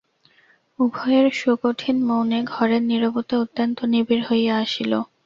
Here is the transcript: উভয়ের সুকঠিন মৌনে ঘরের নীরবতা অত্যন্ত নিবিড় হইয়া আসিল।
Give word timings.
উভয়ের 0.79 1.25
সুকঠিন 1.31 1.97
মৌনে 2.03 2.39
ঘরের 2.45 2.81
নীরবতা 2.83 3.35
অত্যন্ত 3.39 3.77
নিবিড় 3.85 4.23
হইয়া 4.29 4.53
আসিল। 4.57 4.91